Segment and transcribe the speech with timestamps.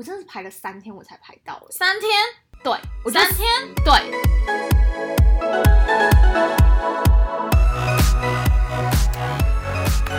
[0.00, 1.66] 我真的是排了三天我才排到、欸。
[1.70, 2.10] 三天，
[2.64, 2.72] 对，
[3.04, 3.46] 我三天，
[3.84, 3.92] 对，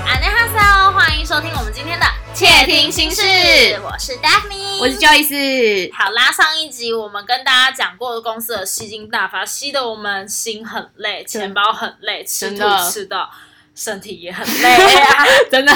[0.05, 3.23] 安妮哈塞欢迎收听我们今天的窃听心事。
[3.83, 5.91] 我是 Daphne，我是 Joyce。
[5.91, 12.91] 好啦，上一集我们跟大家讲过公司的吸金大法，吸得我们心很累，钱包很累，吃的。
[12.91, 13.31] 吃到
[13.81, 15.25] 身体也很累啊。
[15.49, 15.73] 真的，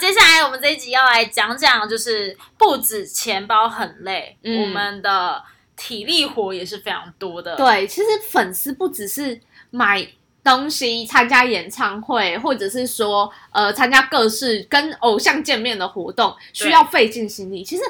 [0.00, 5.40] 接下来我们这一集要来讲讲，就是不止钱包很累，嗯我们的
[5.76, 7.54] 体力活也是非常多的。
[7.54, 10.04] 对，其实粉丝不只是买
[10.42, 17.62] 东西、参加演唱会，或者是说呃参加各式跟偶像见面的活动，需要费尽心力。
[17.62, 17.82] 其实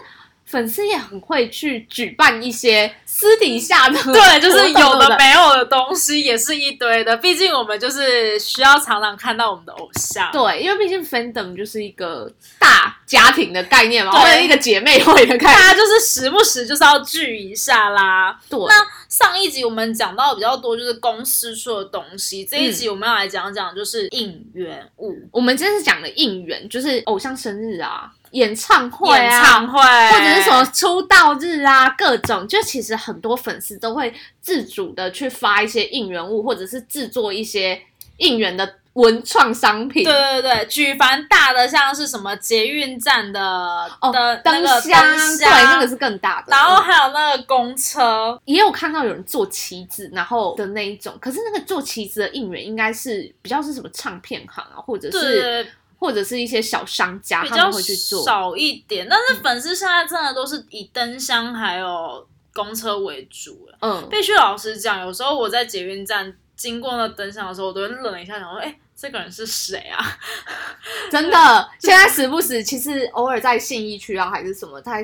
[0.45, 7.17] 粉丝也很会去举办一些私底下的，对，就是有的没有的东西也是一堆的。
[7.19, 10.33] 毕竟我们就是需要常常看到我们的偶像。
[10.33, 12.29] 对，因为毕竟 fandom 就是一个
[12.59, 15.69] 大家庭的概念嘛，对或者一个姐妹会的概念大。
[15.69, 18.37] 家就是时不时就是要聚一下啦。
[18.51, 18.75] 对，那
[19.09, 37.81] 上一集我们讲到比较多就是公司说的东西，这一集我们要来讲讲就是应援物、我们今天是讲的应援，就是偶像生日啊、演唱会啊、演唱会，或者是什么出道日啊，各种，就其实很多粉丝都会自主的去发一些应援物，或者是制作一些
[38.19, 40.03] 应援的文创商品。
[40.03, 43.41] 对对对，举凡大的像是什么捷运站的
[44.01, 46.47] 哦的那个灯箱，灯对，那个是更大的。
[46.49, 55.71] 然后还有那个公车，也有看到有人做旗子，然后的那一种，可是那个做旗子的应援应该是比较是什么唱片行啊，或者是对，
[56.05, 58.23] 或者是一些小商家比较他们会去做。
[58.23, 59.07] 少一点。
[59.09, 63.79] 但是粉丝现在真的都是以灯箱还有公车为主了。
[63.81, 70.05] 嗯，必须老实讲，有时候我在捷运站经过那灯箱的时候，我都会愣了一下，想说，哎、这个人是谁啊？
[71.11, 74.99] 真的，现在时不时其实偶尔在信义区啊还是什么，他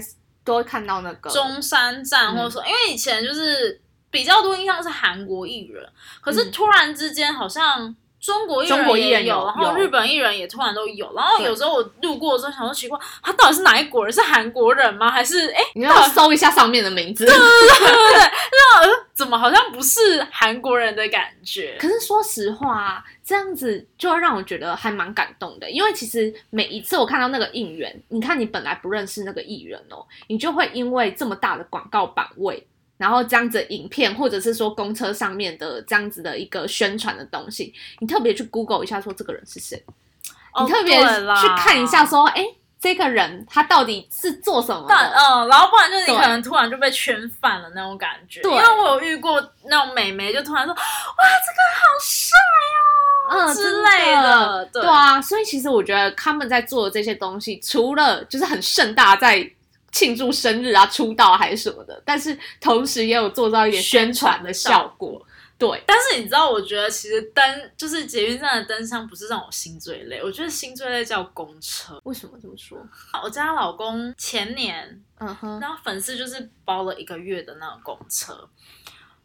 [0.45, 5.83] 都会看到那个中山站，嗯或者说，因为以前就是比较多印象是韩国艺人，
[6.21, 7.97] 可是嗯突然之间好像。
[8.21, 14.13] 中国艺人有然后日本艺人也突然都有，然后有时候我路过的时候想说奇怪，他到底是哪一国人？
[14.13, 15.11] 是韩国人吗？
[15.11, 17.25] 还是哎，你要搜一下上面的名字。
[17.25, 21.77] 对对对对对，那怎么好像不是韩国人的感觉？
[21.81, 32.67] 可是说实话啊，这样子就让我觉得还蛮感动的，因为其实每一次我看到那个应援，你看你本来不认识那个艺人哦，你就会因为这么大的广告版位，
[33.01, 39.83] 然后这样子的影片，或者是说公车上面的这样子的一个宣传的东西，你特别去 Google 一下说这个人是谁，
[40.53, 42.45] 哦你特别去看一下说，哎、
[42.79, 48.43] 这个人他到底是做什么嗯，然后不然就是你可能突然就被圈饭了那种感觉。
[48.43, 48.53] 对。
[48.53, 52.37] 因为我有遇过那种美眉，就突然说：“哇，这个好帅
[53.31, 54.67] 哦、嗯之类的。
[54.67, 54.83] 对。
[54.83, 59.51] 对啊，所以其实我觉得他们在做的这些东西，除了就是很盛大在
[59.93, 65.25] 庆祝生日啊、出道还是什么的，但是同时也有做到一点宣传的效果。
[65.59, 70.23] 对，但是你知道，我觉得其实灯就是捷运站的灯箱，不是让我心最累。
[70.23, 72.01] 我觉得心最累叫公车。
[72.05, 72.79] 为什么这么说？
[73.23, 78.49] 我家老公前年，嗯哼，然后粉丝就是包了一个月的那个公车，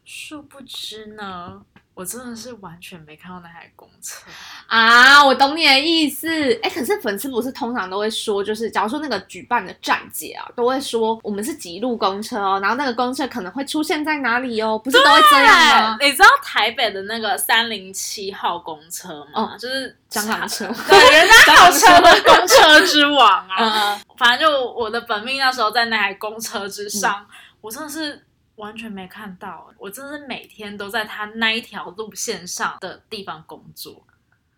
[0.04, 1.62] 殊不知呢，
[1.96, 4.26] 我真的是完全没看到那台公车。
[4.66, 6.28] 啊，我懂你的意思。
[6.62, 15.56] 哎，可是粉丝不是通常都会说，就是假如说那个举办的站姐啊，都会说我们是几路公车哦，然后那个公车可能会出现在哪里哦，不是都会这样
[15.92, 15.96] 吗？
[15.98, 19.54] 你知道台北的那个三零七号公车吗？
[19.54, 23.56] 哦就是蟑螂车 对，人家号称的公车之王啊。
[23.96, 27.26] 嗯，反正就我的本命那时候在那台公车之上，
[27.62, 28.22] 我真的是
[28.56, 34.02] 完全没看到，我真的是每天都在他那一条路线上的地方工作。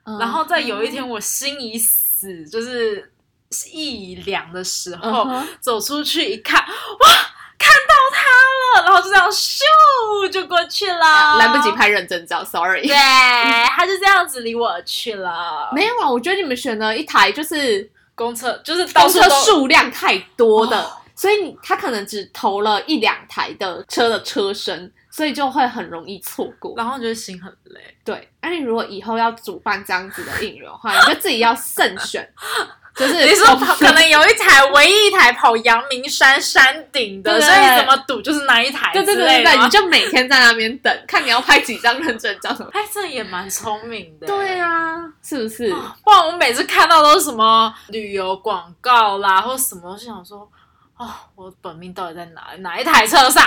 [0.05, 3.13] 嗯然后在有一天我心已死，就是
[3.71, 7.09] 意已凉的时候，嗯走出去一看，哇，
[7.59, 9.61] 看到他了，然后就这样咻
[10.31, 11.71] 就过去了，啊来不及。
[11.73, 12.87] 拍认真照，sorry。
[12.87, 15.69] 对，他就这样子离我而去了。
[15.77, 26.75] 没有啊，我觉得你们选了一台就是公车就是到公车数量太多的，哦所以你他可能只投了一两台的车的车身，所以就会很容易错过。
[26.77, 27.81] 然后觉得心很累。
[28.05, 32.33] 对，那你如果以后要主办这样子的应援的话，你就自己要慎选，
[32.95, 42.51] 就是你说公可能有一台唯一一台跑阳明山山顶的，所以怎么赌就是那一台对对对对对，你就每天在那边等，看你要拍几张认证照。
[42.73, 44.27] 哎，这也蛮聪明的。
[44.29, 45.69] 对啊，是不是？
[46.05, 50.49] 不然我每次看到都是什么旅游广告啦，或什么，我就想说，
[50.99, 52.55] 哦，我本命到底在哪？
[52.59, 53.45] 哪一台车上？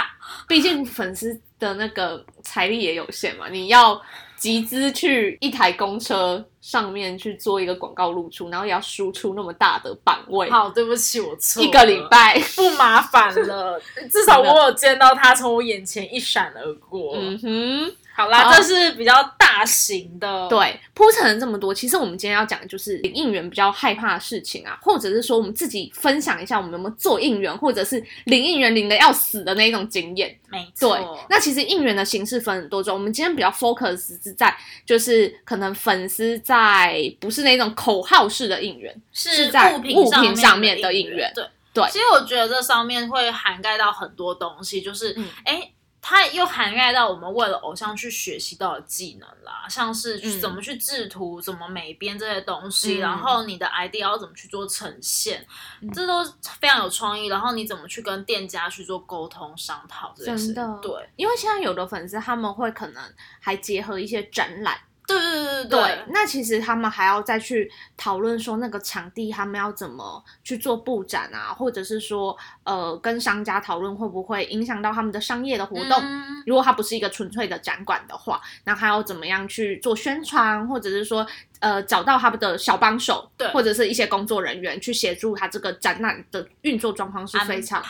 [0.48, 4.01] 毕竟粉丝的那个财力也有限嘛，你要
[4.38, 11.62] 集资去一台公车上面去做一个广告露出，然后也要输出那么大的版位，好，对不起，我错。
[11.62, 17.15] 一个礼拜，不麻烦了， 至少我有见到他从我眼前一闪而过。
[17.18, 17.95] 嗯哼。
[18.21, 20.47] 好啦，这是比较大型的。
[20.47, 30.38] 对，铺陈了这么多，其实我们今天要讲的就是领应援比较害怕的事情啊，或者是说我们自己分享一下我们有没有做应援，或者是领应援领的要死的那一种经验。
[30.50, 30.95] 没错。
[30.95, 41.31] 对，那其实应援的形式分很多种，我们今天比较 focus 是在就是可能粉丝在不是那种口号式的应援，是在物品上面的应援。
[41.33, 41.44] 对
[41.74, 41.83] 对。
[41.89, 45.71] 其实我觉得这上面会涵盖到很多东西，就是哎。
[46.01, 55.45] 它又涵盖到我们为了偶像去学习到的技能啦，像是怎么去制图、怎么美编这些东西，然后你的 idea 要怎么去做呈现，
[55.94, 56.25] 这都
[56.59, 57.27] 非常有创意。
[57.27, 63.03] 然后你怎么去跟店家去做沟通商讨这些事，对，因为现在有的粉丝他们会可能
[63.39, 64.77] 还结合一些展览。
[65.19, 76.04] 对对对对那其实他们还要再去讨论说那个场地他们要怎么去做布展啊，或者是说呃跟商家讨论会不会影响到他们的商业的活动。
[76.46, 81.25] 如果它不是一个纯粹的展馆的话，那还要怎么样去做宣传，或者是说
[81.60, 87.81] 呃找到他们的小帮手，对，或者是一些工作人员去协助他这个展览的运作状况是非常。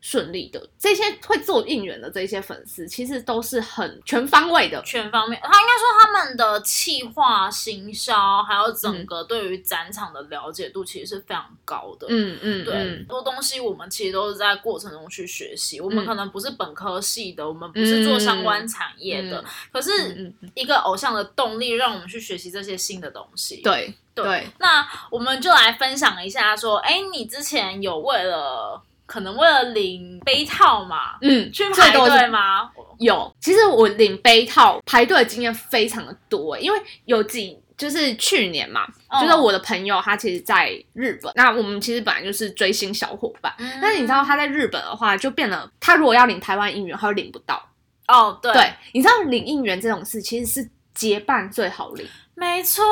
[0.00, 5.40] 顺利的这些会做应援的这些粉丝，其实都是很全方位的，全方面。
[5.42, 12.06] 他应该说他们的企划、行销，还有整个对于展场的了解度，其实是非常高的。
[12.10, 15.80] 嗯嗯，对，很多东西我们其实都是在过程中去学习。
[15.80, 23.62] 我们可能不是本科系的，我们不是做相关产业的，可是一个偶像的动力，让我们去学习这些新的东西。
[23.62, 28.80] 对对，那我们就来分享一下，说，哎，你之前有为了。
[29.08, 32.70] 可能为了领杯套嘛，嗯，去排队吗？
[32.98, 38.86] 有，其实我领杯套排队的经验非常的多，因为有几就是去年嘛，
[39.18, 43.50] 就是我的朋友他其实在日本，那我们其实本来就是追星小伙伴，
[43.80, 47.66] 但是你知道他在日本的话，就变得他如果要领台湾应援，他就领不到。
[48.08, 48.52] 哦，对，
[48.92, 52.06] 你知道领应援这种事其实是结伴最好领。
[52.38, 52.84] 没错，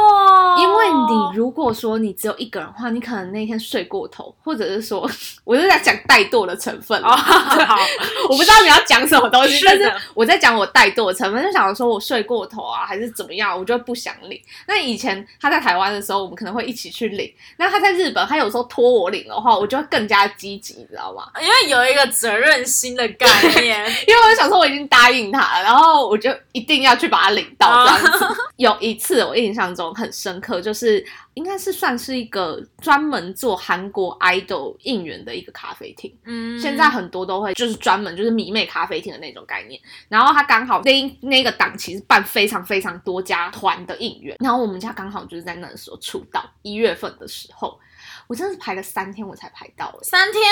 [0.59, 5.09] 因为你如果说你只有一个人的话，你可能那天睡过头，或者是说，
[5.45, 7.01] 我是在讲怠惰的成分。
[7.01, 7.15] 好，
[8.29, 14.41] 我不知道你要讲什么东西，但是我在讲我怠惰的成分，就想说我睡过头啊，还是怎么样，我就不想领。
[14.67, 17.33] 那以前他在台湾的时候，我们可能会一起去领。
[17.57, 21.23] 那他在日本，他有时候托我领的话，我就会更加积极，你知道吗？
[21.41, 23.27] 因为有一个责任心的概
[23.61, 23.79] 念。
[24.09, 28.27] 因为我就想说我已经答应他了，然后我就一定要去把他领到这样子。
[28.57, 29.36] 有一次我。
[29.37, 31.05] 印象中很深刻，就是
[31.35, 36.13] 应该是算是一个专门做韩国 idol 应援的一个咖啡厅。
[36.25, 39.81] 嗯，现在很多都会就是专门就是迷妹咖啡厅的那种概念。
[40.09, 47.79] 然后他刚好那那个档期是办非常非常多家团的应援，然后我们家刚好就是在那时候出道，一月份的时候，
[48.27, 49.97] 我真的是排了三天我才排到。
[50.03, 50.43] 三天？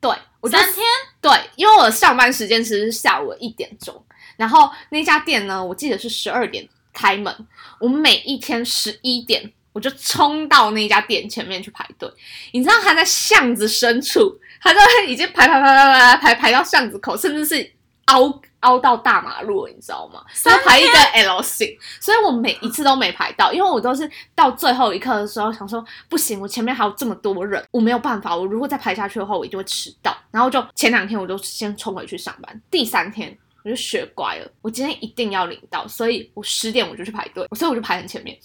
[0.00, 0.10] 对，
[0.40, 0.84] 我三天？
[1.20, 4.04] 对，因为我的上班时间其实是下午一点钟，
[4.36, 6.68] 然后那家店呢，我记得是十二点。
[6.92, 7.34] 开门，
[7.78, 12.10] 我每一天十一点我就冲到那家店前面去排队。
[12.52, 17.72] 你知道他在巷子深处，他都已经排排排排排排排到巷子口，甚至是
[18.06, 20.22] 凹凹到大马路，你知道吗？
[20.44, 21.66] 他排一个 L 型，
[22.00, 30.16] 所以我每一次都没排到，因为我都是到最后一刻的时候想说不行，我前面还有这么多人，我没有办法，我如果再排下去的话，我一定会迟到。
[30.30, 33.36] 然后就前两天我就先冲回去上班，第三天。
[33.64, 38.36] 我就学乖了，我今天一定要领到，所以我十点我就去排队，所以我就排很前面。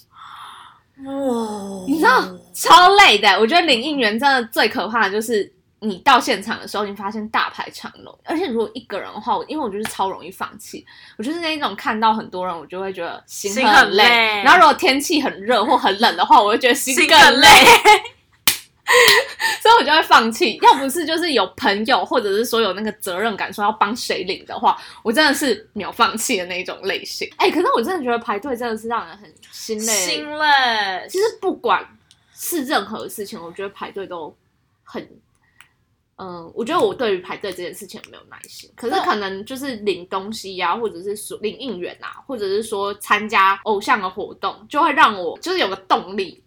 [1.06, 10.84] 哇，你知道超累的，我觉得领应援真的最可怕的就是你到现场的时候，你发现大排长龙，而且如果一个人的话，因为我就是超容易放弃，
[11.18, 14.04] 我就是那种看到很多人，我就会觉得心很累。
[14.44, 17.48] 然后如果天气很热或很冷的话，我会觉得心更累。
[19.68, 27.30] 所以我就会放弃，要不是就是有朋友，或者是说有那个责任感，说要帮谁领的话，我真的是秒放弃的那种类型。
[27.36, 29.94] 哎，可是我真的觉得排队真的是让人很心累。
[29.94, 31.06] 心累。
[31.10, 31.86] 其实不管
[32.34, 34.34] 是任何事情，我觉得排队都
[34.86, 35.06] 很……
[36.16, 38.72] 嗯，我觉得我对于排队这件事情没有耐心。
[38.74, 46.42] 可是可能就是领东西呀，或者是说领应援啊，或者是说参加偶像的活动，就会让我就是有个动力。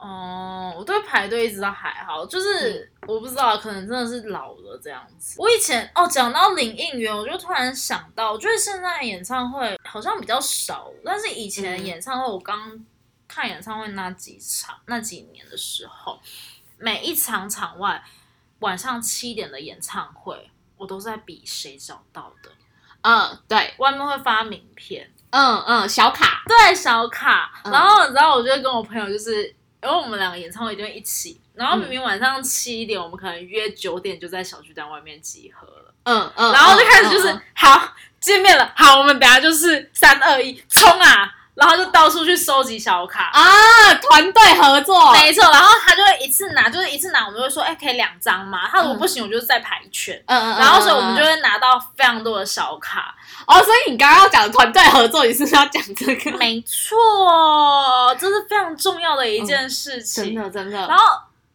[0.00, 5.36] 哦，我对排队一直都还好，就是我不知道，可能真的是老了这样子。
[5.38, 12.82] 我以前哦，讲到领应援，我就突然想到，我觉得现在演唱会好像比较少，但是以前演唱会，我刚
[13.28, 16.18] 看演唱会那几场那几年的时候，
[16.78, 18.02] 每一场场外
[18.60, 22.50] 晚上七点的演唱会，我都在比谁找到的。
[23.02, 27.50] 嗯，对，外面会发名片，嗯嗯，小卡，对，小卡。
[27.64, 31.40] 然后你知道，我就会跟我朋友，就是因为我们两个演唱会一定会一起。
[31.54, 35.94] 然后明明晚上七点，我们可能约九点就在小巨蛋外面集合了。
[36.04, 41.34] 嗯嗯，然后就开始就是好见面了，好，我们等下就是三二一冲啊！
[41.60, 45.42] 然后就到处去收集小卡啊，团队合作，没错。
[45.50, 48.66] 然后他就会一次拿，就是一次拿，我们就会说，哎，可以两张吗？
[48.66, 50.20] 他如果不行，我就是再排一圈。
[50.26, 50.58] 嗯嗯。
[50.58, 53.14] 然后所以我们就会拿到非常多的小卡。
[53.46, 56.30] 哦，所以你刚刚要讲团队合作，你是要讲这个？
[56.38, 56.96] 没错，
[58.18, 60.78] 这是非常重要的一件事情，真的真的。
[60.88, 61.04] 然后，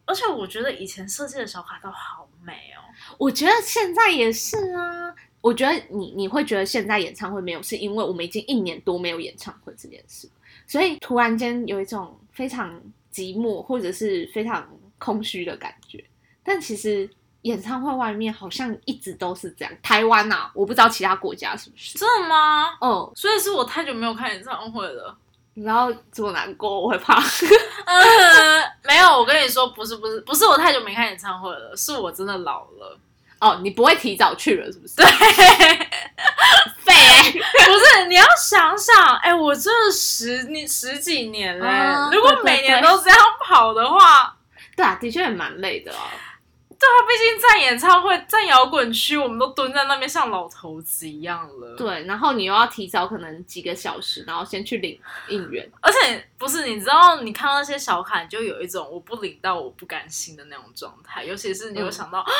[0.04, 2.86] 而且我觉得以前设计的小卡都好美哦。
[3.18, 5.12] 我觉得现在也是啊。
[5.46, 10.28] 我觉得你你会觉得现在演唱会没有，是因为我们已经一年多没有演唱会这件事，
[10.66, 12.68] 所以突然间有一种非常
[13.14, 16.04] 寂寞或者是非常空虚的感觉。
[16.42, 17.08] 但其实
[17.42, 19.72] 演唱会外面好像一直都是这样。
[19.80, 22.76] 台湾呐，我不知道其他国家是不是真的吗？
[22.80, 25.16] 哦，所以是我太久没有看演唱会了，
[25.54, 27.22] 然后这么难过，我会怕。
[28.84, 32.98] 没有，我跟你说，不是不是不是我太久没看演唱会了，是我真的老了。
[33.40, 34.96] 哦，你不会提早去了是不是？
[34.96, 35.04] 对，
[36.84, 36.94] 废，
[37.32, 41.66] 不是，你要想想，哎，我这十年十几年嘞，
[42.12, 44.34] 如果每年都这样跑的话，
[44.76, 45.96] 对啊，的确也蛮累的哦。
[46.78, 51.74] 对啊，毕竟在演唱会，在摇滚区，我们都蹲在那边像老头子一样了。
[51.74, 55.66] 对，然后你又要提早可能几个小时，然后先去领应援。
[55.80, 61.24] 而且不是，你知道，你看到那些小卡，你就有一种我不领到我不甘心的那种状态。
[61.24, 62.30] 尤其是你有想到啊，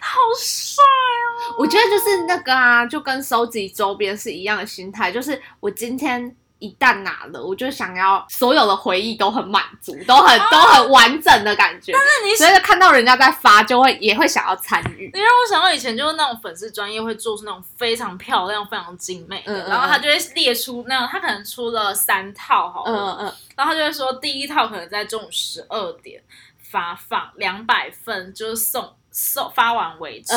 [0.00, 1.56] 他好帅哦！
[1.58, 6.36] 我觉得就是那个啊，就跟收集周边是一样的心态，就是我今天。
[6.58, 11.92] 一旦拿了，我就想要所有的回忆都很满足，都很都很完整的感觉。
[11.92, 15.10] 但是你所以看到人家在发，就会也会想要参与。
[15.12, 26.22] 你让我想到以前就是那种粉丝专业会做出那种非常漂亮、非常精美的，然后他就会列出那样，他可能出了三套，好，嗯嗯，然后他就会说第一套可能在中午十二点
[26.58, 30.34] 发放两百份，就是送送发完为止，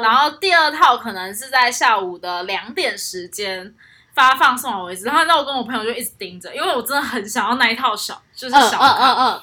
[0.00, 3.74] 然后第二套可能是在下午的两点时间。
[4.16, 8.78] 发放送完为止，然后那我跟我朋友就一直盯着，因为我真的很想要那一套小，就是小卡。
[8.78, 9.42] 嗯嗯嗯。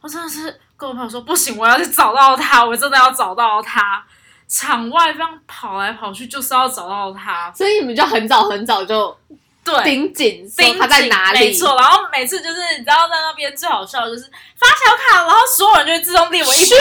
[0.00, 4.04] 我真的是跟我朋友说不行，我要去找到他，我真的要找到他。
[4.48, 7.52] 场外这样跑来跑去，就是要找到他。
[7.52, 9.16] 所以你们就很早很早就
[9.64, 11.38] 对盯紧，盯他在哪里？
[11.38, 11.74] 没错。
[11.74, 16.76] 然后每次就是你知道在那边最好笑的就是发小卡，然后所有人就会自动列为一排，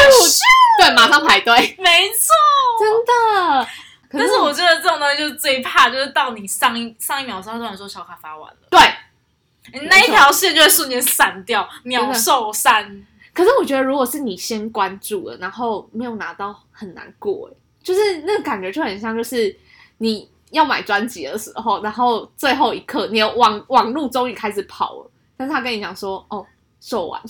[0.79, 1.55] 对，马上排队。
[1.79, 2.33] 没错，
[2.79, 3.67] 真的。
[4.13, 8.79] 但是我觉得这种东西就是最怕，就是到你上一上一秒，他突然说小卡发完了，对，
[9.79, 13.07] 你那一条线就会瞬间散掉，秒寿删。
[13.33, 19.55] 可是我觉得，如果是你先关注了，然后没有拿到，很难过哎，就是那个感觉就很像，就是
[19.99, 26.45] 你要买专辑的时候，然后最后一刻，你网网路终于开始跑了，但是他跟你讲说，哦，
[26.81, 27.21] 售完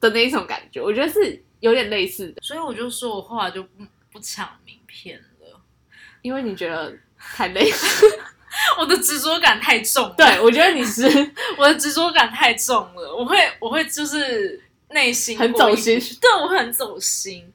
[0.00, 2.42] 的那一种感觉，我觉得是有点类似的。
[2.42, 5.20] 所以我就说我后来就不不抢名片。
[6.26, 7.76] 因为你觉得太累了，
[8.80, 10.12] 我的执着感太重。
[10.16, 11.06] 对，我觉得你是
[11.56, 13.14] 我的执着感太重了。
[13.16, 17.52] 我会，我会就是内心很走心，对我很走心。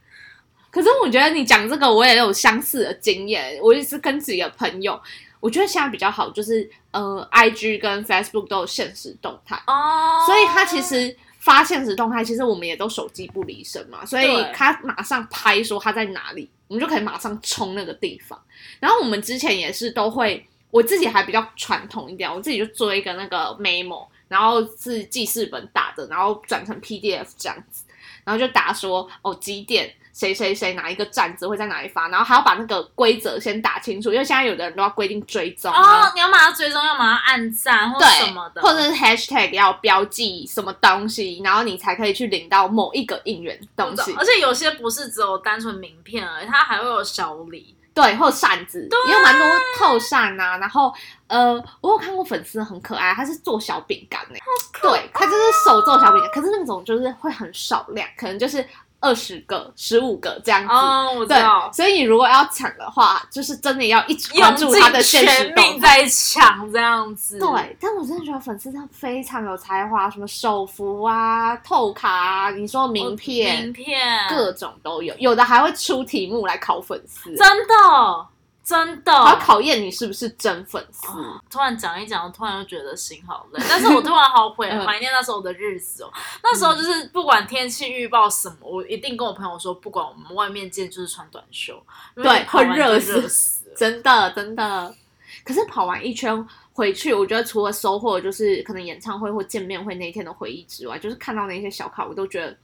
[0.72, 3.60] 可是我觉得你讲这个，我也有相似的经验。
[3.62, 4.98] 我也是跟自己的朋友，
[5.42, 16.50] 我觉得现在比较好，就是呃，I G 跟 Facebook 都有现实动态哦，所以它其实发现实动态，其实我们也都手机不离身嘛，所以他马上拍说他在哪里。
[16.68, 18.42] 我们就可以马上冲那个地方，
[18.80, 27.84] 然后我们之前也是都会，我自己还比较传统一点，我自己就做一个那个 memo，然后是记事本打的，然后转成 PDF 这样子，
[28.24, 29.94] 然后就打说哦几点。
[30.14, 44.14] 谁谁谁哪一个站子会在哪里发，然后还要把那个规则先打清楚，因为现在有的人都要规定追踪哦，你要把它追踪，要把它按赞或什么的，或者是 hashtag 要标记什么东西，然后你才可以去领到某一个应援东西。
[44.18, 49.48] 而且有些不是只有单纯名片而已，它还会有小礼，对，或扇子，也有蛮多
[49.80, 50.58] 透扇啊。
[50.58, 50.94] 然后
[51.28, 54.36] 呃，我有看过粉丝很可爱，他是做小饼干呢，
[54.82, 58.68] 对，他就是手做小饼干，可是那种就是会很少量，可能就是。
[59.02, 61.70] 二十个、十五个这样子，哦，我知道。
[61.74, 67.40] 所以你如果要抢的话，就是真的要一直关注他的现实动在抢这样子。
[67.40, 77.36] 对，但我真的觉得粉丝他非常有才华，什么手幅啊、透卡啊，你说名片、名片，各种都有，有的还会出题目来考粉丝。
[77.36, 78.28] 真的，
[78.64, 81.08] 真的，要考验你是不是真粉丝。
[81.50, 86.12] 突然讲一讲，突然又觉得心好累，但是我突然好怀 怀念那时候的日子哦。
[86.44, 91.82] 那时候就是不管天气预报什么，我一定跟我朋友说，不管我们外面见就是穿短袖，
[92.16, 94.96] 对，会热死，真的真的。
[95.44, 102.56] 可是跑完一圈回去，我觉得除了收获就是可能演唱会或见面会那一天的回忆之外，就是看到那些小卡，我都觉得。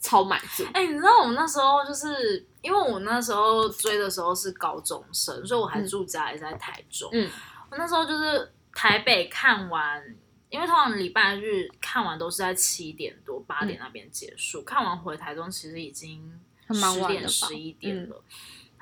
[0.00, 0.64] 超满足！
[0.72, 7.08] 哎，你知道我们那时候就是因为我那时候追的时候是高中生，所以我还住家也在台中。
[7.12, 7.30] 嗯，
[7.70, 10.02] 我那时候就是台北看完，
[10.48, 16.40] 因为通常礼拜日看完都是在七点多八点那边结束，看完回台中其实已经
[16.72, 18.22] 十点十一点了。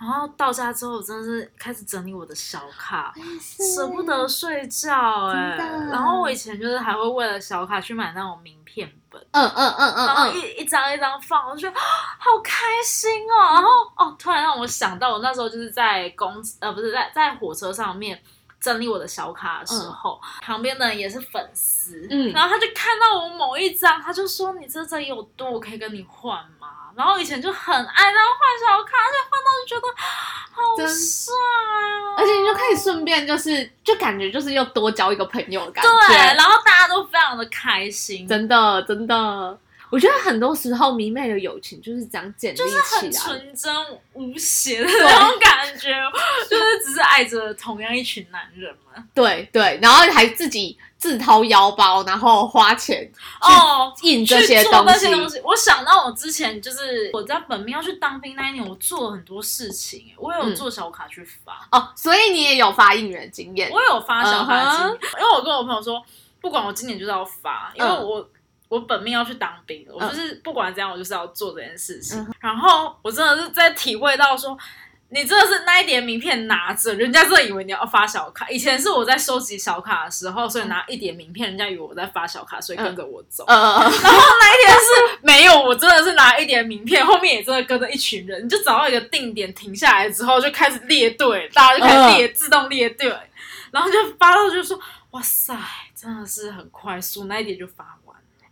[0.00, 3.12] 然后到家之后，我真的是开始整理我的小卡，
[3.74, 5.56] 舍不得睡觉哎。
[5.90, 13.54] 然后我以前就是还会为了小卡去买那种名片本，嗯嗯嗯嗯，然后一一张一张放，我觉得好开心哦。
[13.54, 18.22] 然后哦，突然让我想到，我那时候就是在公呃不是在在火车上面
[18.60, 26.57] 整理我的小卡的时候，旁边的人也是粉丝，嗯，然后他就看到我某一张，他就说：“你这张有多，我可以跟你换吗？”
[26.98, 29.86] 然后以前就很爱那样换小卡，而且换到就觉得
[30.50, 31.32] 好帅
[32.02, 32.18] 啊！
[32.18, 35.90] 而且你就可以顺便就是，就感觉就是又多交一个朋友的感觉。
[36.08, 39.56] 对，然后大家都非常的开心，真的真的。
[39.90, 43.74] 我觉得很多时候迷妹的友情就是这样建立起来，就是很纯真
[44.12, 45.94] 无邪的那种感觉，
[46.50, 49.02] 就是只是爱着同样一群男人嘛。
[49.14, 54.86] 对对，然后还自己自掏腰包，然后花钱哦印这些东
[55.28, 55.40] 西。
[55.42, 66.04] 我想到我之前就是我在本命要去当兵那一年，我做了很多事情，我有做小卡去发哦，所以你也有发应援经验，我有发小卡经验，因为我跟我朋友说，
[66.40, 68.28] 不管我今年就是要发，因为我。
[68.70, 72.22] 我本命要去当兵，我就是不管怎样，我就是要做这件事情。
[72.38, 74.54] 然后我真的是在体会到说，
[75.10, 78.46] 你真的是那一叠名片拿着，人家真的以为你要发小卡。
[78.50, 83.44] 以前是我在收集小卡的时候，所以拿一叠名片，人家以为我在发小卡，所以跟着我走。
[83.48, 93.08] 然后那一天是没有，我真的是拿一叠名片，后面也真的跟着一群人，你就找到一个定点停下来之后，就开始列队，大家就开始列，自动列队，
[93.70, 94.78] 然后就发到就说，
[95.12, 95.56] 哇塞，
[95.94, 97.96] 真的是很快速，那一叠就发。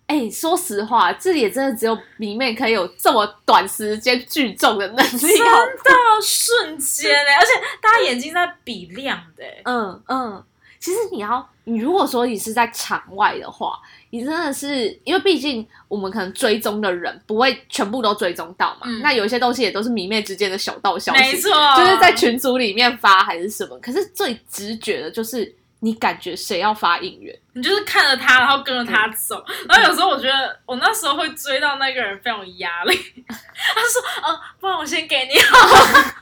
[0.07, 10.45] 哎，说实话，这里真的只有迷妹可以有这么短时间聚众的能力，真的瞬间哎，而且大家眼睛在比亮的，嗯嗯。
[10.79, 13.77] 其实你要，你如果说你是在场外的话，
[14.11, 23.77] 你真的是因为毕竟我们可能追踪的人不会全部都追踪到嘛，那有一些东西也都是迷妹之间的小道消息，没错，就是在群组里面发还是什么。
[23.81, 25.53] 可是最直觉的就是。
[25.81, 27.39] 你感觉谁要发应援？
[27.53, 29.45] 你就是看着他，然后跟着他走。
[29.69, 32.95] 然后有时候我觉得，我那时候会追到那个人非常有压力。
[33.29, 36.15] 他说：“嗯，不然我先给你好了。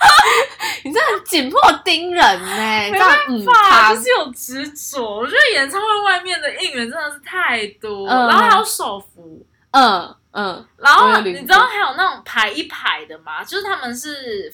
[0.82, 2.56] 你这很紧迫盯人呢，
[2.90, 5.18] 没办法，就是有执着。
[5.18, 13.44] 我觉得演唱会外面的应援真的是太多，然后还有手幅，嗯嗯，然后你知道还有那种排一排的吗？
[13.44, 14.52] 就是他们是。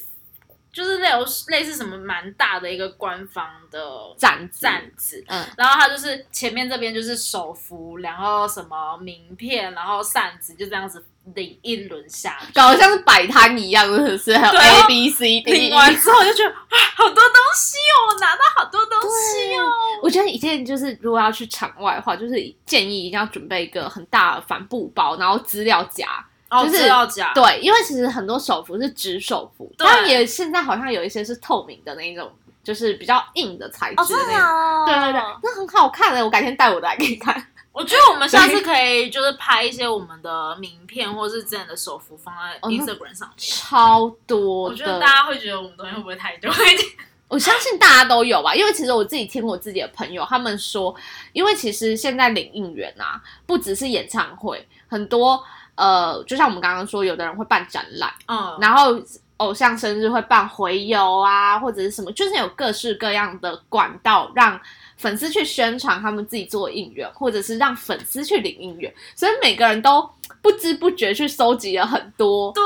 [0.77, 1.09] 就是类
[1.49, 3.81] 类似什么蛮大的一个官方的
[4.19, 11.03] 展站子，嗯，然后它就是前面这边就是手幅，然后什么名片，然后扇子，就这样子
[11.35, 15.51] 领一轮下，搞得像是摆摊一样，真的是还有 A B C D。
[15.51, 19.65] 领完之后就觉得哇，好多东西哦，我拿到好多东西哦。
[20.03, 22.35] 我觉得一件就是如果要去场外的话，就是
[22.67, 26.23] 建议一定要准备一个很大的帆布包，然后资料夹。
[26.51, 32.31] 就是要加对，因为其实很多手幅是纸手幅，但也现在好像有一些是透明的那种，
[32.63, 34.87] 就是比较硬的材质的那种。
[34.87, 37.47] 对对对，那很好看的，我改天带我的来给你看。
[37.73, 44.63] 我觉得我们下次可以就是拍一些我们的名片或是之前的手幅放在 Instagram 上面，超多。
[44.63, 46.89] 我觉得大家会觉得我们东西会不会太多一点？
[47.29, 50.95] 我相信大家都有吧，因为其实我自己听我自己的朋友他们说，
[51.33, 55.45] 因为其实现在领应援啊，不只是演唱会，很多。
[55.77, 59.01] 呃，就像我们刚刚说，有的人会办展览，嗯，然后
[59.37, 64.59] 偶像生日会办回游啊，或者是什么，就是有各式各样的管道让
[64.97, 70.09] 粉丝去宣传他们自己做应援，或者是让粉丝去领应援，所以每个人都
[70.41, 72.62] 不知不觉去收集了很多对。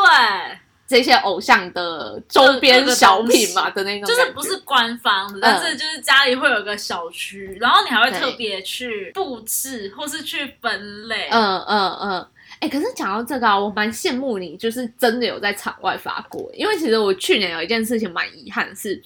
[0.87, 12.27] 这些偶像的周边小品嘛的那种，就是不是官方的，但是就是家里会有个小区，然后你还会特别去布置或是去分类，嗯嗯嗯。
[12.61, 16.51] 哎，可是讲到这个啊，我蛮羡慕你，就是真的有在场外发过。
[16.55, 19.03] 因为其实我去年有一件事情蛮遗憾，是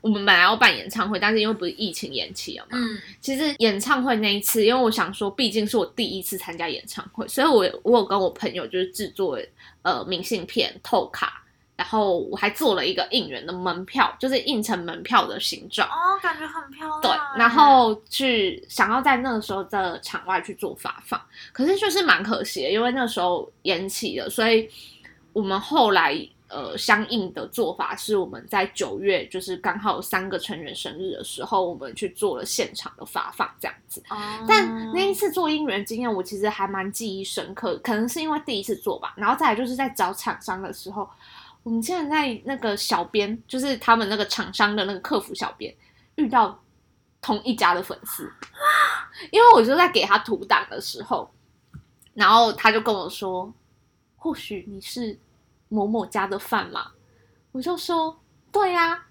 [0.00, 2.78] 我们本来要办演唱会，但是因为不是疫情延期了嘛。
[2.78, 2.98] 嗯。
[3.20, 9.38] 其实演唱会那一次，因为我想说，毕竟是我第一次参加演唱会，所以我我有跟我朋友就是制作
[9.82, 11.41] 呃明信片、透卡。
[11.82, 15.88] 然后我还做了一个应援的门票，就是印成门票的形状。
[15.88, 17.00] 哦，感觉很漂亮。
[17.00, 21.20] 对，然后去想要在那个时候的场外去做发放，
[21.52, 24.70] 可是就是蛮可惜的，因为那时候延期了，所以
[25.32, 26.16] 我们后来
[26.46, 34.00] 呃相应的做法是我们在九月，就是刚好三个成员生日的时候，我们去做了现场的发放这样子。
[34.08, 34.16] 哦
[34.46, 39.14] 但那一次做应援经验，我其实还蛮记忆深刻，可能是因为第一次做吧。
[39.16, 41.08] 然后再来就是在找厂商的时候，
[41.62, 45.74] 我们竟然在那个小编，就是他们那个厂商的那个客服小编，
[46.16, 46.60] 遇到
[47.20, 48.30] 同一家的粉丝，
[49.30, 51.32] 因为我就在给他图档的时候，
[52.14, 53.52] 然后他就跟我说，
[54.16, 55.18] 或许你是
[55.68, 56.92] 某某家的饭嘛，
[57.52, 58.20] 我就说
[58.50, 59.04] 对呀、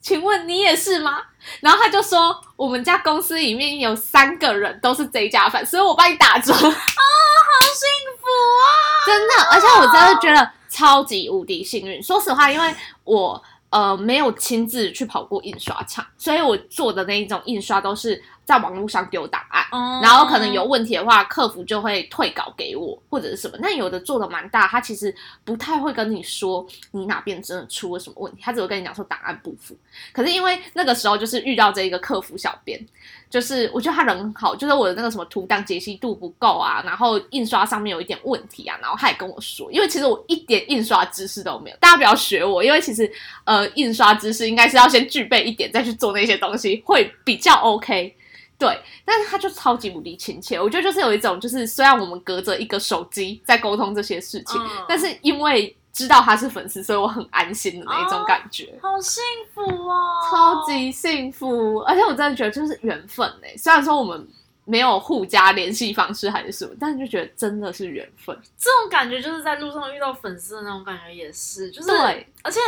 [0.00, 1.22] 请问你也是吗？
[1.60, 6.52] 然后他就说，我们家公司里面有三个人都是这一家饭，所以我帮你打折。
[6.52, 8.26] 啊 好幸福
[8.60, 8.66] 啊！
[9.06, 12.02] 真的，而且我真的觉得超级无敌幸运。
[12.02, 18.20] 说实话，因为我呃没有亲自去跑过印刷厂，所以我做的那一种印刷都是
[18.52, 19.64] 在网络上丢档案。
[19.72, 23.56] 嗯然后可能有问题的话，客服就会退稿给我或者是什么。
[23.60, 29.76] 那有的做的蛮大，他其实不太会跟你说你哪边真的出了什么问题，他只会跟你讲说档案不符。
[30.12, 32.84] 可是因为那个时候就是遇到这一个客服小编，
[33.30, 43.10] 就是我觉得他人很好，就是我的那个什么图档解析度不够啊，然后印刷上面有一点问题啊，然后他也跟我说，因为其实我一点印刷知识都没有，大家不要学我，因为其实
[43.44, 48.14] 呃印刷知识应该是要先具备一点再去做那些东西，会比较 OK。
[48.62, 58.72] 对，但是他就超级无敌亲切，我觉得就是有一种，就是虽然我们隔着一个手机在沟通这些事情，嗯但是因为知道他是粉丝，所以我很安心的那一种感觉。
[58.80, 59.20] 好幸
[59.52, 64.26] 福哦，超级幸福，而且我真的觉得就是缘分哎、虽然说我们
[64.64, 68.36] 没有互加联系方式还是什么，但是就觉得真的是缘分。
[68.56, 72.60] 这种感觉就是在路上遇到粉丝的那种感觉，也是，就是，对，而且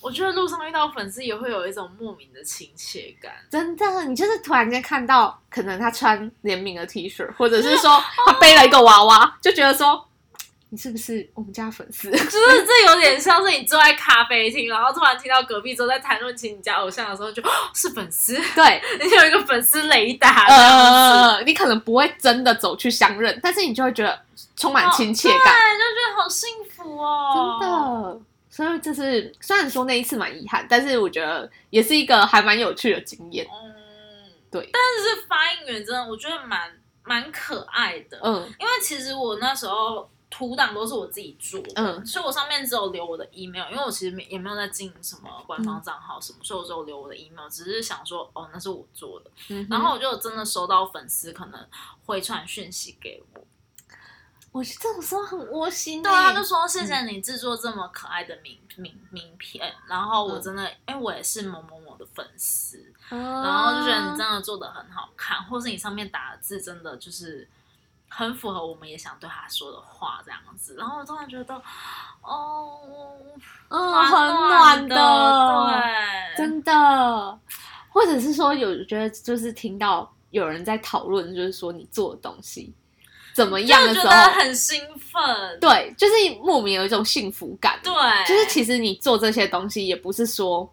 [0.00, 3.32] 我觉得路上遇到粉丝也会有一种莫名的亲切感。
[3.50, 10.05] 真的，你就是突然间看到，可能他穿联名的 T 恤，或者是说他背了一个娃娃，就觉得说
[10.76, 12.10] 你是不是我们家粉丝？
[12.12, 24.20] 就是这有点像是你坐在咖啡厅，然后突然听到隔壁桌在谈论起你家偶像的时候就，哦是粉丝，对， 你有一个粉丝雷达呃，你可能不会真的走去相认，但是你就会觉得
[24.54, 25.38] 充满亲切感。
[25.38, 27.70] 对，就觉得好幸福哦，真。
[27.70, 28.20] 的。
[28.50, 33.46] 所以这是虽然说那一次蛮遗憾，但是我觉得也是一个还蛮有趣的经验。
[33.50, 33.72] 嗯，
[34.50, 36.70] 对，但是发音员真的我觉得蛮
[37.02, 51.66] 蛮可爱的，嗯因为其实我那时候图档都是我自己做的，嗯所以我上面只有留我的 email，因为我其实没也没有在经营什么官方账号什么，所以我只有留我的 email，只是想说哦那是我做的，嗯，然后我就真的收到粉丝可能
[52.04, 53.40] 会传讯息给我，
[54.52, 56.02] 我觉得这种时候很窝心欸。
[56.02, 67.48] 对啊，他就说谢谢你制作这么可爱的名名名片，然后我真的，因为我也是某某某的粉丝，然然后就觉得你真的做的很好看，或是你上面打的字真的就是
[68.08, 71.54] 很符合我们也想对他说的话这样子，然后我突然觉得，
[72.22, 72.80] 哦，
[73.68, 77.38] 嗯，蛮很暖暖的，对，真的。
[77.88, 82.74] 或者是说，有觉得就是听到有人在讨论，就是说你做的东西
[83.34, 87.80] 怎么样的时就觉得候，很兴奋，对，就是莫名有一种幸福感。
[87.82, 87.92] 对，
[88.26, 90.70] 就是其实你做这些东西，也不是说，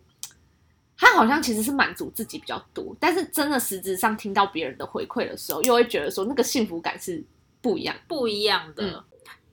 [0.97, 7.23] 他好像其实是满足自己比较多，但是真的实质上听到别人的回馈的时候，又会觉得说那个幸福感是
[7.61, 7.95] 不一样。
[8.07, 8.85] 不一样的。
[8.85, 9.03] 嗯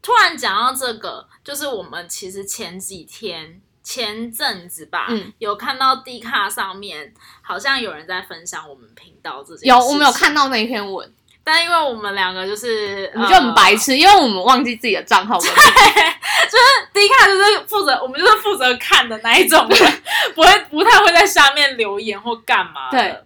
[0.03, 3.61] 突然讲到这个，就是我们其实前几天。
[3.83, 15.49] 前阵子吧，嗯有看到 D 卡上面好像有人在分享我们频道这件有，我们有看到那一篇文，但因为我们两个就是，我们就很白痴，因为我们忘记自己的账号跟
[16.93, 20.03] 第一看就是负责，我们就是负责看的那一种人，
[20.35, 22.91] 不会不太会在下面留言或干嘛。
[22.91, 23.17] 对。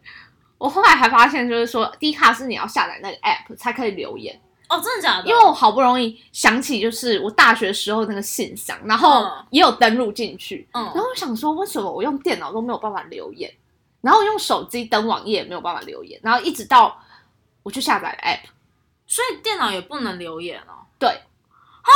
[0.57, 5.29] 我后来还发现，就是说 D 卡是你要下载那个 app 才可以留言，哦，真的假的？
[5.29, 9.45] 因为我好不容易想起就是我大学时候那个信箱，然后嗯。
[9.51, 10.85] 也有登录进去，嗯。
[10.85, 13.53] 然嗯，后我想说为什么我用电脑都没有办法留言，
[14.01, 16.99] 然后用手机登网页也没有办法留言，然后一直到
[17.65, 18.49] 我就下载了 app，
[19.09, 20.87] 所以电脑也不能留言哦。
[20.97, 21.91] 对，啊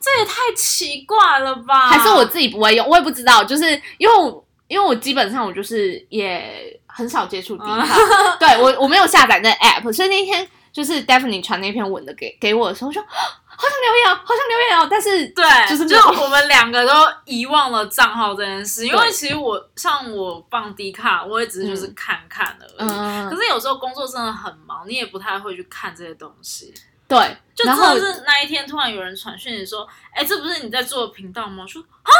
[0.00, 1.90] 这也太奇怪了吧？
[1.90, 3.64] 还是我自己不会用，我也不知道，就是
[3.98, 13.08] 因为我因为我基本上我就是也很少接触 D 嗯卡，对我我没有下载那 app，所以那天就是 Daphne 传那篇文的给给我的时候，我说啊
[13.56, 16.92] 好想留言哦，好想留言哦，但是对，就是就是我们两个都
[17.24, 22.88] 遗忘了账号这件事，因为其实我像我放低卡，我也只是就是看看而已。
[22.88, 26.72] 嗯可是有时候工作真的很忙，你也不太会去看这些东西。
[27.08, 32.10] 对，就然后真的是那一天突然有人传讯息说：“哎、这不是你在做的频道吗？”我说：“啊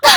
[0.00, 0.08] 啊，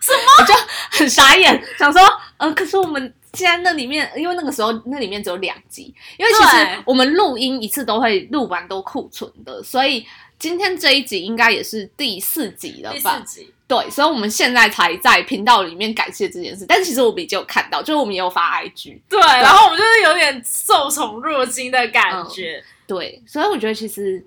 [0.00, 0.22] 什么？
[0.38, 0.54] 我就
[0.92, 2.00] 很傻眼，想说，
[2.36, 10.06] 呃，可是我们现在那里面，因为那个时候那里面只有两集，因为其实我们录音一次都会录完都库存的，所以
[10.38, 13.18] 今天这一集应该也是第四集了吧？
[13.18, 13.54] 第四集。
[13.66, 24.22] 对，所以我们现在才在频道里面感谢这件事，但其实我们已经有看到，就是我们也有发 IG，对，然后我们就是有点受宠若惊的感觉，对，所以我觉得其实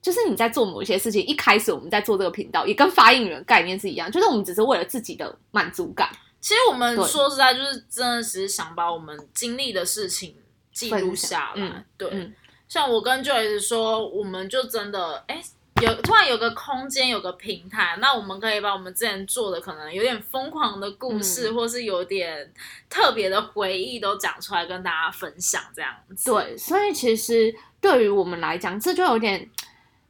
[0.00, 6.08] 就是你在做某一些事情，一开始我们在做这个频道，也跟发应援概念是一样，就是我们只是为了自己的满足感。
[6.42, 10.36] 其实我们说实在，就是真的只是想把我们经历的事情
[10.72, 12.30] 记录下来，对，
[12.68, 15.42] 像我跟 Joyce 说，我们就真的哎。
[15.80, 22.52] 有突然有个空间，有个平台，那我们可以把我们之前做的可能有点疯狂的故事，或是有点
[22.88, 26.30] 特别的回忆都讲出来跟大家分享，这样子。
[26.30, 29.50] 对，所以其实对于我们来讲，这就有点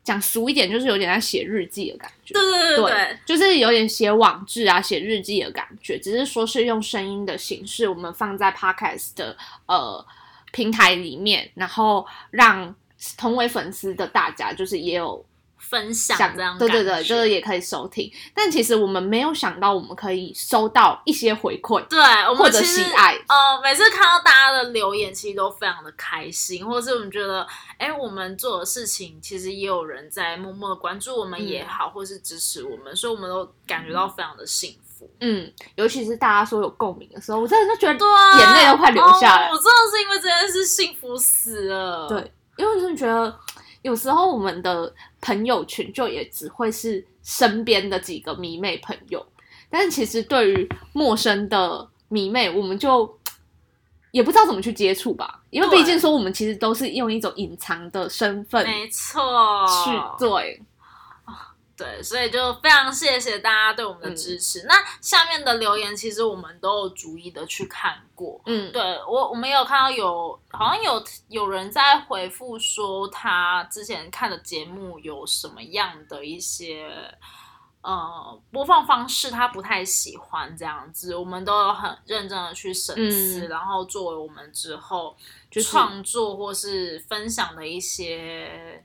[0.02, 2.34] 讲俗一点，就是有点在写日记的感觉。
[2.34, 9.36] 对对对对，就是有点写网志啊，写日记的感觉，只是说是用声音的形式，我们放在 Podcast 的
[9.66, 10.04] 呃
[10.52, 12.74] 平台里面，然后让
[13.16, 15.24] 同为粉丝的大家，就是也有。
[15.70, 18.12] 分享这样，对对对，就是也可以收听。
[18.34, 21.98] 但其实我们没有想到，我们可以收到一些回馈，对，
[22.34, 23.14] 或者喜爱。
[23.28, 27.46] 呃，每次看到大家的留言，其实都非常的开心，或者是我们觉得，
[27.78, 35.08] 哎，我们做的事情，其实也有人在默默的关注我们也好，或是支持我们，所以我们都感觉到非常的幸福。
[35.20, 38.04] 嗯，尤其是大家说有共鸣的时候，我真的就觉得
[38.38, 39.48] 眼泪都快流下来。
[39.48, 42.06] 我真的是因为这件事幸福死了。
[42.08, 43.38] 对，因为真的觉得。
[43.82, 49.24] 有时候我们的朋友群就也只会是身边的几个迷妹朋友，
[49.68, 53.18] 但是其实对于陌生的迷妹，我们就
[54.12, 59.22] 也不知道怎么去接触吧，因为毕竟说我们其实都是用一种隐藏的身份，没错，
[59.66, 60.62] 去对。
[61.74, 64.64] 对，所以就非常谢谢大家对我们的支持。
[64.68, 68.40] 那下面的留言，其实我们都有逐一的去看过。
[68.44, 76.86] 嗯，对我我们有看到有好像有有人在回复说，他之前看的节目有什么样的一些
[77.80, 81.16] 呃播放方式，他不太喜欢这样子。
[81.16, 85.16] 我们都有很认真的去审视，然后作为我们之后
[85.50, 88.84] 创作或是分享的一些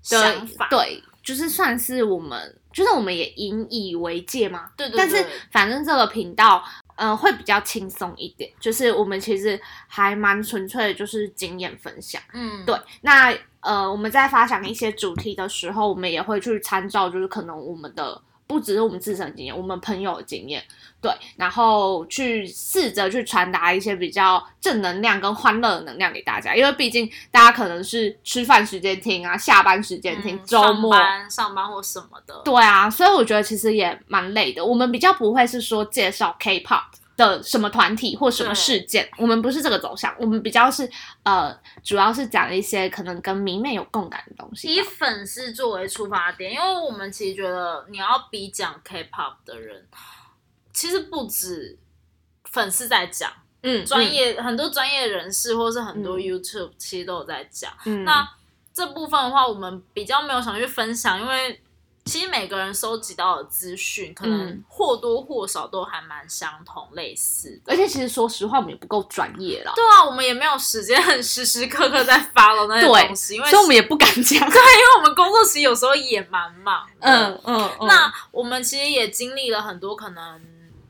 [0.00, 0.68] 想法。
[0.70, 1.02] 对。
[1.24, 4.70] 就是算是我们，就是我们也引以为戒嘛。
[4.76, 4.98] 对对。
[4.98, 6.62] 但是反正这个频道，
[6.96, 8.50] 呃，会比较轻松一点。
[8.60, 9.58] 就是我们其实
[9.88, 12.20] 还蛮纯粹的，就是经验分享。
[12.32, 12.78] 嗯，对。
[13.00, 18.20] 那呃，我们在发想一些主题的时候，我们也会去参照，就是可能我们的。
[18.46, 20.62] 不只是我们自身经验，我们朋友的经验，
[21.00, 34.64] 对，然后去试着去传达一些比较正能量跟欢乐的能量给大家，因为毕竟大家可能是吃饭时间听啊，下班时间听，周末上班上班或什么的，对啊，所以我觉得其实也蛮累的。
[34.64, 36.82] 我们比较不会是说介绍 K-pop。
[37.16, 40.90] 的什么团体或什么事件，我们不是这个走向，我们比较是
[41.22, 49.86] 呃，主要是讲一些可能跟迷妹有共感的东西，以粉丝作为出发点，因为我们其实觉得你要比讲 K-pop 的人，
[50.72, 51.78] 其实不止
[52.50, 53.30] 粉丝在讲，
[53.62, 57.72] 嗯，专业很多专业人士或是很多 YouTube 其实都有在讲，
[58.04, 58.28] 那
[58.72, 61.60] 这部分的话，我们比较没有想去分享，因为。
[62.04, 67.58] 其实每个人收集到的资讯，可能或多或少都还蛮相同、类似。
[67.64, 69.72] 而且，其实说实话，我们也不够专业了。
[69.74, 74.38] 对啊，我们也没有时间很时时刻刻在发了那些东西，因为所以我们也不敢讲。
[74.50, 76.86] 对，因为我们工作其实有时候也蛮忙。
[77.00, 77.70] 嗯嗯。
[77.88, 80.40] 那我们其实也经历了很多可能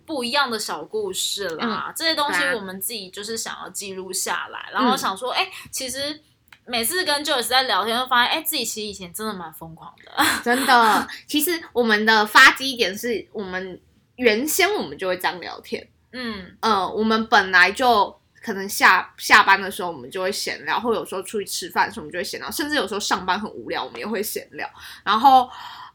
[0.05, 6.20] 不一样的小故事啦，这些东西我们自己就是想要记录下来，然后想说，哎，其实。
[6.66, 10.24] 每次跟 Joyce 在聊天，都发现哎，自己其实以前真的蛮疯狂的。
[10.42, 13.79] 真的，其实我们的发基点是我们
[14.16, 15.87] 原先我们就会这样聊天。
[16.12, 24.68] 嗯呃，我们本来就可能下下班的时候，我们就会闲聊，或有时候出去吃饭的时候，我们就会闲聊，甚至有时候上班很无聊，我们也会闲聊。
[25.05, 25.50] 然后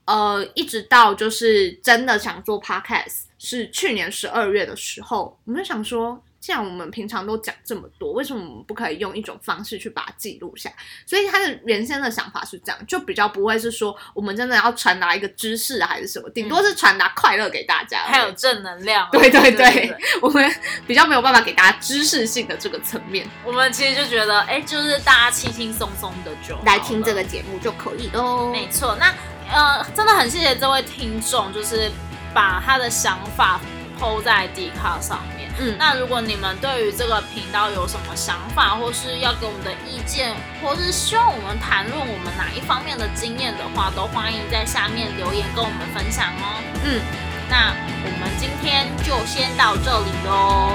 [0.05, 6.23] 呃，一直到就是真的想做 Podcast，是去年十二月的时候，我们就想说。
[6.39, 10.71] 既然我们平常都讲这么多，为什么我们不可以用一种方式去把它记录下？
[11.05, 19.07] 所以他的原先的想法是这样，就比较不会是说我们真的要传达一个知识还是什么，顶多是传达快乐给大家，还有正能量。
[19.11, 20.49] 对对对，我们
[20.87, 23.27] 比较没有办法给大家知识性的这个层面。
[23.43, 28.51] 我们其实就觉得，哎，就是大家轻轻松松的就来听这个节目就可以喽。
[28.51, 29.13] 没错，那
[29.51, 31.91] 呃，真的很谢谢这位听众，就是
[32.33, 33.59] 把他的想法
[33.97, 35.38] 抛在 D 卡上面。
[35.59, 46.63] 嗯，那如果你们对于这个频道有什么想法，或是要给我们的意见，或是希望我们谈论我们哪一方面的经验的话，都欢迎在下面留言跟我们分享哦。
[46.85, 47.01] 嗯，
[47.49, 50.71] 那我们今天就先到这里喽。